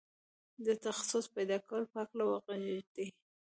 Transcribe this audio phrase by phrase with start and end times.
[0.65, 2.87] د تخصص پيدا کولو په هکله وغږېد.